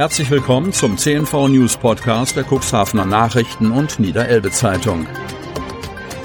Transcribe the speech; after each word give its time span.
Herzlich 0.00 0.30
willkommen 0.30 0.72
zum 0.72 0.96
CNV 0.96 1.48
News 1.48 1.76
Podcast 1.76 2.34
der 2.34 2.46
Cuxhavener 2.50 3.04
Nachrichten 3.04 3.70
und 3.70 4.00
Niederelbe 4.00 4.50
Zeitung. 4.50 5.06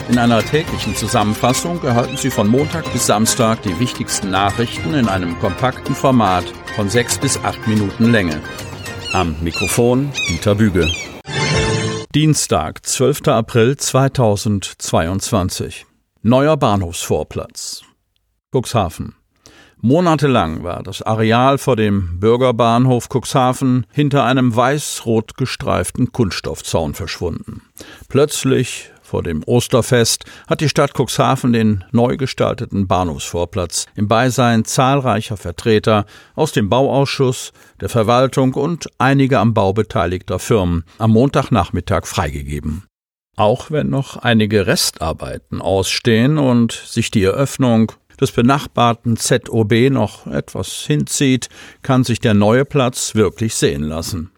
In 0.08 0.18
einer 0.18 0.42
täglichen 0.42 0.96
Zusammenfassung 0.96 1.84
erhalten 1.84 2.16
Sie 2.16 2.30
von 2.30 2.48
Montag 2.48 2.90
bis 2.94 3.06
Samstag 3.06 3.64
die 3.64 3.78
wichtigsten 3.78 4.32
Nachrichten 4.32 4.94
in 4.94 5.10
einem 5.10 5.38
kompakten 5.40 5.94
Format 5.94 6.46
von 6.78 6.90
sechs 6.90 7.18
bis 7.18 7.38
acht 7.44 7.68
Minuten 7.68 8.14
Länge. 8.14 8.42
Am 9.12 9.36
Mikrofon 9.42 10.10
Dieter 10.30 10.56
Büge. 10.56 10.90
Dienstag, 12.16 12.86
12. 12.86 13.28
April 13.28 13.76
2022. 13.76 15.86
Neuer 16.22 16.56
Bahnhofsvorplatz. 16.56 17.82
Cuxhaven. 18.54 19.16
Monatelang 19.82 20.64
war 20.64 20.82
das 20.82 21.02
Areal 21.02 21.58
vor 21.58 21.76
dem 21.76 22.20
Bürgerbahnhof 22.20 23.08
Cuxhaven 23.10 23.86
hinter 23.92 24.24
einem 24.24 24.56
weiß-rot 24.56 25.38
gestreiften 25.38 26.12
Kunststoffzaun 26.12 26.94
verschwunden. 26.94 27.62
Plötzlich 28.10 28.92
vor 29.06 29.22
dem 29.22 29.44
Osterfest 29.46 30.26
hat 30.48 30.62
die 30.62 30.70
Stadt 30.70 30.94
Cuxhaven 30.98 31.54
den 31.54 31.84
neu 31.92 32.18
gestalteten 32.18 32.88
Bahnhofsvorplatz 32.88 33.86
im 33.96 34.08
Beisein 34.08 34.66
zahlreicher 34.66 35.38
Vertreter 35.38 36.06
aus 36.34 36.52
dem 36.52 36.70
Bauausschuss, 36.70 37.54
der 37.80 37.90
Verwaltung 37.90 38.56
und 38.56 38.90
einiger 38.98 39.40
am 39.40 39.54
Bau 39.54 39.74
beteiligter 39.74 40.40
Firmen 40.40 40.84
am 40.98 41.12
Montagnachmittag 41.12 42.08
freigegeben. 42.08 42.86
Auch 43.38 43.70
wenn 43.70 43.90
noch 43.90 44.18
einige 44.18 44.66
Restarbeiten 44.66 45.62
ausstehen 45.62 46.38
und 46.38 46.72
sich 46.72 47.12
die 47.12 47.24
Eröffnung 47.24 47.92
des 48.16 48.32
benachbarten 48.32 49.18
ZOB 49.18 49.90
noch 49.90 50.28
etwas 50.28 50.86
hinzieht, 50.86 51.50
kann 51.82 52.04
sich 52.04 52.20
der 52.20 52.34
neue 52.34 52.66
Platz 52.66 53.16
wirklich 53.16 53.56
sehen 53.56 53.84
lassen. 53.84 54.32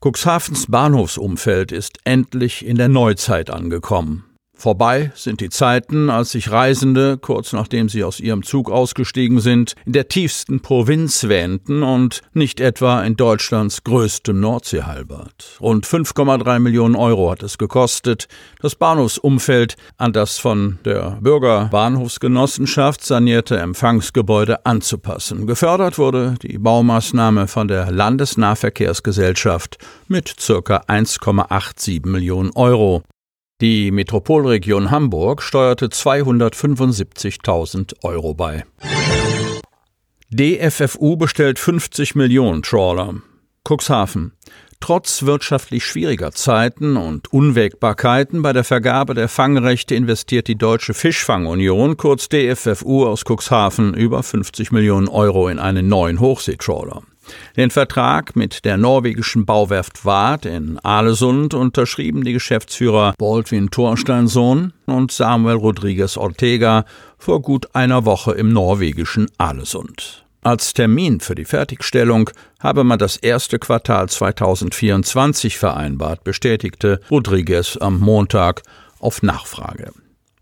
Cuxhavens 0.00 0.66
Bahnhofsumfeld 0.68 1.72
ist 1.72 1.98
endlich 2.04 2.64
in 2.64 2.76
der 2.76 2.88
Neuzeit 2.88 3.50
angekommen. 3.50 4.35
Vorbei 4.58 5.12
sind 5.14 5.42
die 5.42 5.50
Zeiten, 5.50 6.08
als 6.08 6.30
sich 6.30 6.50
Reisende, 6.50 7.18
kurz 7.18 7.52
nachdem 7.52 7.90
sie 7.90 8.02
aus 8.02 8.20
ihrem 8.20 8.42
Zug 8.42 8.70
ausgestiegen 8.70 9.38
sind, 9.40 9.74
in 9.84 9.92
der 9.92 10.08
tiefsten 10.08 10.60
Provinz 10.60 11.24
wähnten 11.28 11.82
und 11.82 12.22
nicht 12.32 12.60
etwa 12.60 13.02
in 13.02 13.16
Deutschlands 13.16 13.84
größtem 13.84 14.40
Nordseehalbert. 14.40 15.58
Rund 15.60 15.86
5,3 15.86 16.58
Millionen 16.58 16.96
Euro 16.96 17.30
hat 17.30 17.42
es 17.42 17.58
gekostet, 17.58 18.28
das 18.60 18.74
Bahnhofsumfeld 18.74 19.76
an 19.98 20.14
das 20.14 20.38
von 20.38 20.78
der 20.86 21.18
Bürgerbahnhofsgenossenschaft 21.20 23.04
sanierte 23.04 23.58
Empfangsgebäude 23.58 24.64
anzupassen. 24.64 25.46
Gefördert 25.46 25.98
wurde 25.98 26.34
die 26.40 26.56
Baumaßnahme 26.56 27.46
von 27.46 27.68
der 27.68 27.92
Landesnahverkehrsgesellschaft 27.92 29.76
mit 30.08 30.34
circa 30.40 30.78
1,87 30.88 32.08
Millionen 32.08 32.52
Euro. 32.54 33.02
Die 33.62 33.90
Metropolregion 33.90 34.90
Hamburg 34.90 35.42
steuerte 35.42 35.86
275.000 35.86 37.94
Euro 38.02 38.34
bei. 38.34 38.66
DFFU 40.28 41.16
bestellt 41.16 41.58
50 41.58 42.16
Millionen 42.16 42.62
Trawler. 42.62 43.14
Cuxhaven. 43.66 44.32
Trotz 44.80 45.22
wirtschaftlich 45.22 45.86
schwieriger 45.86 46.32
Zeiten 46.32 46.98
und 46.98 47.32
Unwägbarkeiten 47.32 48.42
bei 48.42 48.52
der 48.52 48.62
Vergabe 48.62 49.14
der 49.14 49.30
Fangrechte 49.30 49.94
investiert 49.94 50.48
die 50.48 50.58
Deutsche 50.58 50.92
Fischfangunion, 50.92 51.96
kurz 51.96 52.28
DFFU 52.28 53.06
aus 53.06 53.24
Cuxhaven, 53.24 53.94
über 53.94 54.22
50 54.22 54.70
Millionen 54.70 55.08
Euro 55.08 55.48
in 55.48 55.58
einen 55.58 55.88
neuen 55.88 56.20
Hochseetrawler. 56.20 57.04
Den 57.56 57.70
Vertrag 57.70 58.36
mit 58.36 58.64
der 58.64 58.76
norwegischen 58.76 59.46
Bauwerft 59.46 60.04
Wad 60.04 60.46
in 60.46 60.78
Alesund 60.78 61.54
unterschrieben 61.54 62.24
die 62.24 62.32
Geschäftsführer 62.32 63.14
Baldwin 63.18 63.70
Thorsteinsohn 63.70 64.72
und 64.86 65.12
Samuel 65.12 65.56
Rodriguez 65.56 66.16
Ortega 66.16 66.84
vor 67.18 67.42
gut 67.42 67.74
einer 67.74 68.04
Woche 68.04 68.32
im 68.32 68.52
norwegischen 68.52 69.28
Alesund. 69.38 70.24
Als 70.42 70.74
Termin 70.74 71.18
für 71.18 71.34
die 71.34 71.44
Fertigstellung 71.44 72.30
habe 72.60 72.84
man 72.84 73.00
das 73.00 73.16
erste 73.16 73.58
Quartal 73.58 74.08
2024 74.08 75.58
vereinbart, 75.58 76.22
bestätigte 76.22 77.00
Rodriguez 77.10 77.76
am 77.80 77.98
Montag 77.98 78.62
auf 79.00 79.24
Nachfrage. 79.24 79.90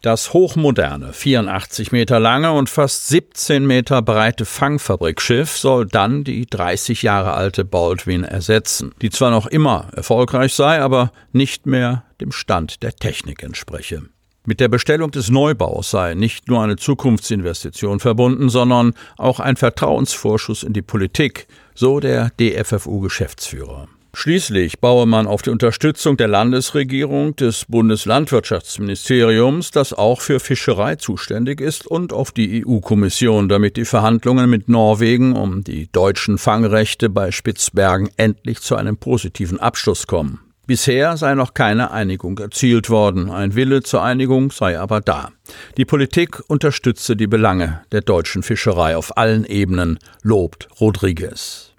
Das 0.04 0.34
hochmoderne, 0.34 1.14
84 1.14 1.90
Meter 1.90 2.20
lange 2.20 2.52
und 2.52 2.68
fast 2.68 3.08
17 3.08 3.66
Meter 3.66 4.02
breite 4.02 4.44
Fangfabrikschiff 4.44 5.56
soll 5.56 5.86
dann 5.86 6.24
die 6.24 6.44
30 6.44 7.00
Jahre 7.00 7.32
alte 7.32 7.64
Baldwin 7.64 8.22
ersetzen, 8.22 8.92
die 9.00 9.08
zwar 9.08 9.30
noch 9.30 9.46
immer 9.46 9.88
erfolgreich 9.96 10.52
sei, 10.52 10.82
aber 10.82 11.10
nicht 11.32 11.64
mehr 11.64 12.04
dem 12.20 12.32
Stand 12.32 12.82
der 12.82 12.94
Technik 12.94 13.42
entspreche. 13.42 14.02
Mit 14.44 14.60
der 14.60 14.68
Bestellung 14.68 15.10
des 15.10 15.30
Neubaus 15.30 15.92
sei 15.92 16.12
nicht 16.12 16.48
nur 16.48 16.62
eine 16.62 16.76
Zukunftsinvestition 16.76 17.98
verbunden, 17.98 18.50
sondern 18.50 18.92
auch 19.16 19.40
ein 19.40 19.56
Vertrauensvorschuss 19.56 20.64
in 20.64 20.74
die 20.74 20.82
Politik, 20.82 21.46
so 21.74 21.98
der 21.98 22.30
DFFU-Geschäftsführer. 22.38 23.88
Schließlich 24.16 24.78
baue 24.78 25.06
man 25.06 25.26
auf 25.26 25.42
die 25.42 25.50
Unterstützung 25.50 26.16
der 26.16 26.28
Landesregierung, 26.28 27.34
des 27.34 27.64
Bundeslandwirtschaftsministeriums, 27.64 29.72
das 29.72 29.92
auch 29.92 30.20
für 30.20 30.38
Fischerei 30.38 30.94
zuständig 30.94 31.60
ist, 31.60 31.84
und 31.84 32.12
auf 32.12 32.30
die 32.30 32.64
EU-Kommission, 32.64 33.48
damit 33.48 33.76
die 33.76 33.84
Verhandlungen 33.84 34.48
mit 34.48 34.68
Norwegen 34.68 35.34
um 35.34 35.64
die 35.64 35.90
deutschen 35.90 36.38
Fangrechte 36.38 37.10
bei 37.10 37.32
Spitzbergen 37.32 38.08
endlich 38.16 38.60
zu 38.60 38.76
einem 38.76 38.98
positiven 38.98 39.58
Abschluss 39.58 40.06
kommen. 40.06 40.38
Bisher 40.66 41.16
sei 41.16 41.34
noch 41.34 41.52
keine 41.52 41.90
Einigung 41.90 42.38
erzielt 42.38 42.90
worden, 42.90 43.30
ein 43.30 43.56
Wille 43.56 43.82
zur 43.82 44.04
Einigung 44.04 44.52
sei 44.52 44.78
aber 44.78 45.00
da. 45.00 45.30
Die 45.76 45.84
Politik 45.84 46.40
unterstütze 46.46 47.16
die 47.16 47.26
Belange 47.26 47.82
der 47.90 48.00
deutschen 48.00 48.44
Fischerei 48.44 48.96
auf 48.96 49.18
allen 49.18 49.44
Ebenen, 49.44 49.98
lobt 50.22 50.68
Rodriguez. 50.80 51.73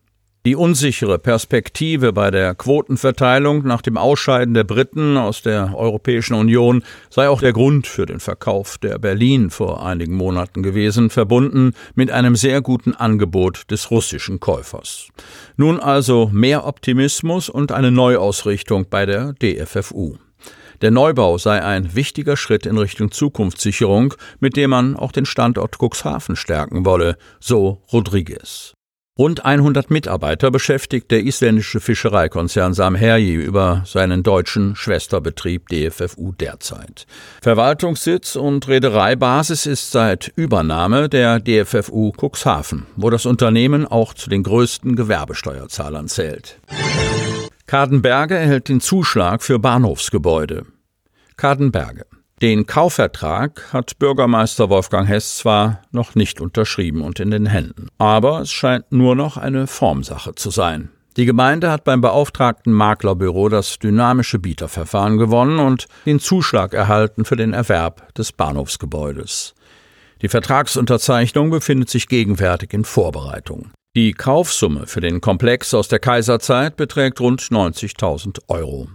Die 0.46 0.56
unsichere 0.56 1.18
Perspektive 1.18 2.14
bei 2.14 2.30
der 2.30 2.54
Quotenverteilung 2.54 3.66
nach 3.66 3.82
dem 3.82 3.98
Ausscheiden 3.98 4.54
der 4.54 4.64
Briten 4.64 5.18
aus 5.18 5.42
der 5.42 5.76
Europäischen 5.76 6.36
Union 6.36 6.84
sei 7.10 7.30
auch 7.30 7.42
der 7.42 7.52
Grund 7.52 7.88
für 7.88 8.06
den 8.06 8.20
Verkauf 8.20 8.78
der 8.78 9.00
Berlin 9.00 9.50
vor 9.50 9.84
einigen 9.84 10.14
Monaten 10.14 10.62
gewesen, 10.62 11.10
verbunden 11.10 11.74
mit 11.96 12.12
einem 12.12 12.36
sehr 12.36 12.62
guten 12.62 12.94
Angebot 12.94 13.72
des 13.72 13.90
russischen 13.90 14.40
Käufers. 14.40 15.08
Nun 15.58 15.80
also 15.80 16.30
mehr 16.32 16.68
Optimismus 16.68 17.50
und 17.50 17.72
eine 17.72 17.90
Neuausrichtung 17.90 18.86
bei 18.88 19.08
der 19.08 19.34
DFFU. 19.34 20.18
Der 20.82 20.92
Neubau 20.92 21.40
sei 21.40 21.64
ein 21.64 21.96
wichtiger 21.96 22.38
Schritt 22.38 22.68
in 22.68 22.78
Richtung 22.78 23.10
Zukunftssicherung, 23.10 24.14
mit 24.40 24.56
dem 24.58 24.70
man 24.70 24.96
auch 24.96 25.12
den 25.12 25.26
Standort 25.26 25.78
Cuxhaven 25.82 26.36
stärken 26.36 26.86
wolle, 26.86 27.18
so 27.40 27.82
Rodriguez. 27.92 28.76
Rund 29.18 29.46
100 29.46 29.92
Mitarbeiter 29.92 30.52
beschäftigt 30.52 31.10
der 31.10 31.24
isländische 31.24 31.80
Fischereikonzern 31.80 32.74
Samherji 32.74 33.34
über 33.36 33.82
seinen 33.86 34.24
deutschen 34.24 34.76
Schwesterbetrieb 34.76 35.70
DFFU 35.70 36.34
derzeit. 36.34 37.08
Verwaltungssitz 37.42 38.36
und 38.36 38.68
Reedereibasis 38.68 39.68
ist 39.68 39.92
seit 39.92 40.34
Übernahme 40.36 41.08
der 41.08 41.40
DFFU 41.40 42.12
Cuxhaven, 42.12 42.88
wo 42.98 43.10
das 43.10 43.26
Unternehmen 43.26 43.88
auch 43.88 44.14
zu 44.14 44.30
den 44.30 44.44
größten 44.44 44.98
Gewerbesteuerzahlern 44.98 46.10
zählt. 46.10 46.60
Kadenberge 47.68 48.36
erhält 48.36 48.68
den 48.68 48.82
Zuschlag 48.82 49.44
für 49.44 49.60
Bahnhofsgebäude. 49.60 50.66
Kadenberge. 51.38 52.06
Den 52.42 52.66
Kaufvertrag 52.66 53.72
hat 53.72 53.98
Bürgermeister 53.98 54.70
Wolfgang 54.70 55.08
Hess 55.08 55.38
zwar 55.38 55.82
noch 55.92 56.16
nicht 56.16 56.42
unterschrieben 56.42 57.02
und 57.02 57.22
in 57.22 57.32
den 57.32 57.46
Händen, 57.46 57.88
aber 57.98 58.42
es 58.42 58.52
scheint 58.52 58.92
nur 58.92 59.16
noch 59.16 59.38
eine 59.38 59.68
Formsache 59.68 60.36
zu 60.36 60.50
sein. 60.50 60.90
Die 61.16 61.26
Gemeinde 61.26 61.72
hat 61.72 61.86
beim 61.86 62.02
beauftragten 62.02 62.74
Maklerbüro 62.74 63.48
das 63.48 63.80
dynamische 63.80 64.38
Bieterverfahren 64.38 65.18
gewonnen 65.18 65.60
und 65.60 65.88
den 66.06 66.20
Zuschlag 66.20 66.74
erhalten 66.74 67.24
für 67.24 67.38
den 67.38 67.54
Erwerb 67.54 68.14
des 68.16 68.34
Bahnhofsgebäudes. 68.34 69.56
Die 70.22 70.28
Vertragsunterzeichnung 70.28 71.52
befindet 71.52 71.90
sich 71.90 72.10
gegenwärtig 72.10 72.74
in 72.74 72.84
Vorbereitung. 72.84 73.72
Die 73.96 74.12
Kaufsumme 74.12 74.88
für 74.88 75.00
den 75.00 75.22
Komplex 75.22 75.74
aus 75.74 75.88
der 75.88 76.00
Kaiserzeit 76.00 76.76
beträgt 76.76 77.22
rund 77.22 77.42
90.000 77.42 78.40
Euro. 78.50 78.90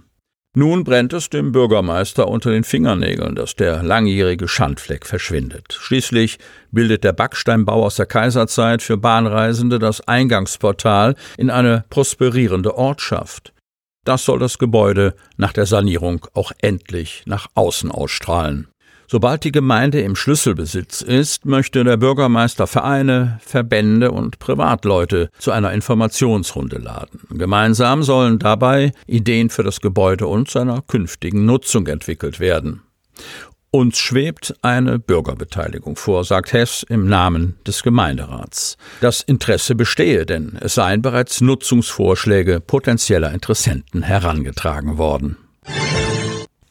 Nun 0.60 0.84
brennt 0.84 1.14
es 1.14 1.30
dem 1.30 1.52
Bürgermeister 1.52 2.28
unter 2.28 2.50
den 2.50 2.64
Fingernägeln, 2.64 3.34
dass 3.34 3.56
der 3.56 3.82
langjährige 3.82 4.46
Schandfleck 4.46 5.06
verschwindet. 5.06 5.78
Schließlich 5.80 6.38
bildet 6.70 7.02
der 7.02 7.14
Backsteinbau 7.14 7.82
aus 7.82 7.96
der 7.96 8.04
Kaiserzeit 8.04 8.82
für 8.82 8.98
Bahnreisende 8.98 9.78
das 9.78 10.06
Eingangsportal 10.06 11.14
in 11.38 11.48
eine 11.48 11.86
prosperierende 11.88 12.76
Ortschaft. 12.76 13.54
Das 14.04 14.26
soll 14.26 14.38
das 14.38 14.58
Gebäude 14.58 15.14
nach 15.38 15.54
der 15.54 15.64
Sanierung 15.64 16.26
auch 16.34 16.52
endlich 16.60 17.22
nach 17.24 17.46
außen 17.54 17.90
ausstrahlen. 17.90 18.68
Sobald 19.12 19.42
die 19.42 19.50
Gemeinde 19.50 20.02
im 20.02 20.14
Schlüsselbesitz 20.14 21.02
ist, 21.02 21.44
möchte 21.44 21.82
der 21.82 21.96
Bürgermeister 21.96 22.68
Vereine, 22.68 23.40
Verbände 23.44 24.12
und 24.12 24.38
Privatleute 24.38 25.30
zu 25.36 25.50
einer 25.50 25.72
Informationsrunde 25.72 26.78
laden. 26.78 27.18
Gemeinsam 27.30 28.04
sollen 28.04 28.38
dabei 28.38 28.92
Ideen 29.08 29.50
für 29.50 29.64
das 29.64 29.80
Gebäude 29.80 30.28
und 30.28 30.48
seiner 30.48 30.80
künftigen 30.82 31.44
Nutzung 31.44 31.88
entwickelt 31.88 32.38
werden. 32.38 32.82
Uns 33.72 33.98
schwebt 33.98 34.54
eine 34.62 35.00
Bürgerbeteiligung 35.00 35.96
vor, 35.96 36.22
sagt 36.22 36.52
Hess 36.52 36.86
im 36.88 37.08
Namen 37.08 37.56
des 37.66 37.82
Gemeinderats. 37.82 38.76
Das 39.00 39.22
Interesse 39.22 39.74
bestehe, 39.74 40.24
denn 40.24 40.56
es 40.60 40.74
seien 40.74 41.02
bereits 41.02 41.40
Nutzungsvorschläge 41.40 42.60
potenzieller 42.60 43.34
Interessenten 43.34 44.02
herangetragen 44.02 44.98
worden. 44.98 45.36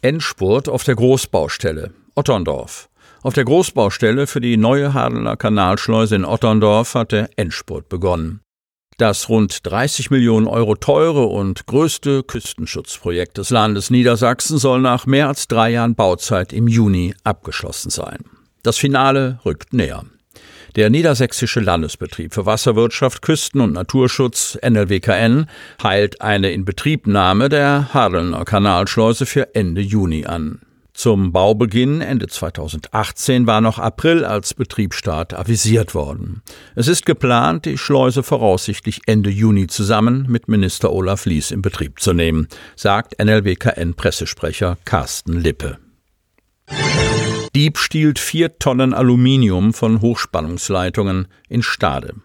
Endspurt 0.01 0.69
auf 0.69 0.85
der 0.85 0.95
Großbaustelle. 0.95 1.91
Otterndorf. 2.19 2.89
Auf 3.21 3.33
der 3.33 3.45
Großbaustelle 3.45 4.27
für 4.27 4.41
die 4.41 4.57
neue 4.57 4.93
Hadener 4.93 5.37
Kanalschleuse 5.37 6.17
in 6.17 6.25
Otterndorf 6.25 6.93
hat 6.93 7.13
der 7.13 7.29
Endspurt 7.37 7.87
begonnen. 7.87 8.41
Das 8.97 9.29
rund 9.29 9.65
30 9.65 10.11
Millionen 10.11 10.45
Euro 10.45 10.75
teure 10.75 11.27
und 11.27 11.65
größte 11.65 12.23
Küstenschutzprojekt 12.23 13.37
des 13.37 13.51
Landes 13.51 13.89
Niedersachsen 13.89 14.57
soll 14.57 14.81
nach 14.81 15.05
mehr 15.05 15.29
als 15.29 15.47
drei 15.47 15.69
Jahren 15.69 15.95
Bauzeit 15.95 16.51
im 16.51 16.67
Juni 16.67 17.15
abgeschlossen 17.23 17.89
sein. 17.89 18.25
Das 18.63 18.75
Finale 18.75 19.39
rückt 19.45 19.71
näher. 19.71 20.03
Der 20.75 20.89
Niedersächsische 20.89 21.61
Landesbetrieb 21.61 22.33
für 22.33 22.45
Wasserwirtschaft, 22.45 23.21
Küsten- 23.21 23.61
und 23.61 23.71
Naturschutz 23.71 24.57
NLWKN 24.61 25.45
heilt 25.81 26.19
eine 26.19 26.51
Inbetriebnahme 26.51 27.47
der 27.47 27.93
Hadelner 27.93 28.43
Kanalschleuse 28.43 29.25
für 29.25 29.55
Ende 29.55 29.79
Juni 29.79 30.25
an. 30.25 30.59
Zum 30.99 31.31
Baubeginn 31.31 32.01
Ende 32.01 32.27
2018 32.27 33.47
war 33.47 33.61
noch 33.61 33.79
April 33.79 34.25
als 34.25 34.53
Betriebsstart 34.53 35.33
avisiert 35.33 35.95
worden. 35.95 36.41
Es 36.75 36.89
ist 36.89 37.05
geplant, 37.05 37.63
die 37.63 37.77
Schleuse 37.77 38.21
voraussichtlich 38.21 39.03
Ende 39.05 39.29
Juni 39.29 39.67
zusammen 39.67 40.25
mit 40.27 40.49
Minister 40.49 40.91
Olaf 40.91 41.25
Lies 41.25 41.51
in 41.51 41.61
Betrieb 41.61 42.01
zu 42.01 42.11
nehmen, 42.11 42.49
sagt 42.75 43.17
NLWKN-Pressesprecher 43.17 44.77
Carsten 44.83 45.39
Lippe. 45.39 45.77
Dieb 47.55 47.77
stiehlt 47.77 48.19
vier 48.19 48.59
Tonnen 48.59 48.93
Aluminium 48.93 49.73
von 49.73 50.01
Hochspannungsleitungen 50.01 51.29
in 51.47 51.63
Stade. 51.63 52.15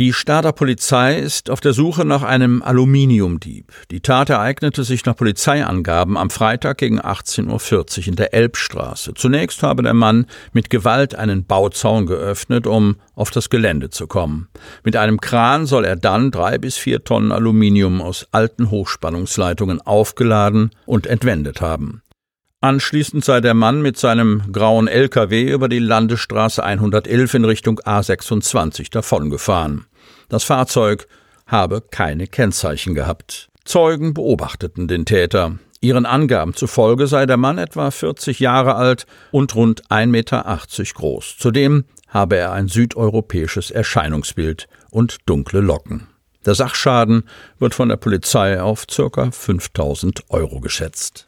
Die 0.00 0.12
Stader 0.12 0.52
Polizei 0.52 1.18
ist 1.18 1.50
auf 1.50 1.60
der 1.60 1.72
Suche 1.72 2.04
nach 2.04 2.22
einem 2.22 2.62
Aluminiumdieb. 2.62 3.72
Die 3.90 3.98
Tat 3.98 4.30
ereignete 4.30 4.84
sich 4.84 5.04
nach 5.04 5.16
Polizeiangaben 5.16 6.16
am 6.16 6.30
Freitag 6.30 6.78
gegen 6.78 7.00
18.40 7.00 8.02
Uhr 8.02 8.06
in 8.06 8.14
der 8.14 8.32
Elbstraße. 8.32 9.14
Zunächst 9.14 9.60
habe 9.64 9.82
der 9.82 9.94
Mann 9.94 10.26
mit 10.52 10.70
Gewalt 10.70 11.16
einen 11.16 11.46
Bauzaun 11.46 12.06
geöffnet, 12.06 12.68
um 12.68 12.94
auf 13.16 13.32
das 13.32 13.50
Gelände 13.50 13.90
zu 13.90 14.06
kommen. 14.06 14.46
Mit 14.84 14.94
einem 14.94 15.20
Kran 15.20 15.66
soll 15.66 15.84
er 15.84 15.96
dann 15.96 16.30
drei 16.30 16.58
bis 16.58 16.76
vier 16.76 17.02
Tonnen 17.02 17.32
Aluminium 17.32 18.00
aus 18.00 18.28
alten 18.30 18.70
Hochspannungsleitungen 18.70 19.80
aufgeladen 19.80 20.70
und 20.86 21.08
entwendet 21.08 21.60
haben. 21.60 22.02
Anschließend 22.60 23.24
sei 23.24 23.40
der 23.40 23.54
Mann 23.54 23.82
mit 23.82 23.98
seinem 23.98 24.42
grauen 24.50 24.88
LKW 24.88 25.44
über 25.44 25.68
die 25.68 25.78
Landesstraße 25.78 26.64
111 26.64 27.34
in 27.34 27.44
Richtung 27.44 27.78
A26 27.78 28.90
davongefahren. 28.90 29.86
Das 30.28 30.42
Fahrzeug 30.42 31.06
habe 31.46 31.80
keine 31.80 32.26
Kennzeichen 32.26 32.96
gehabt. 32.96 33.48
Zeugen 33.64 34.12
beobachteten 34.12 34.88
den 34.88 35.04
Täter. 35.04 35.58
Ihren 35.80 36.04
Angaben 36.04 36.52
zufolge 36.52 37.06
sei 37.06 37.26
der 37.26 37.36
Mann 37.36 37.58
etwa 37.58 37.92
40 37.92 38.40
Jahre 38.40 38.74
alt 38.74 39.06
und 39.30 39.54
rund 39.54 39.86
1,80 39.86 40.06
Meter 40.06 40.58
groß. 40.94 41.36
Zudem 41.38 41.84
habe 42.08 42.38
er 42.38 42.50
ein 42.50 42.66
südeuropäisches 42.66 43.70
Erscheinungsbild 43.70 44.66
und 44.90 45.18
dunkle 45.26 45.60
Locken. 45.60 46.08
Der 46.44 46.56
Sachschaden 46.56 47.22
wird 47.60 47.74
von 47.74 47.88
der 47.88 47.98
Polizei 47.98 48.60
auf 48.60 48.86
ca. 48.88 49.30
5000 49.30 50.24
Euro 50.30 50.58
geschätzt. 50.58 51.27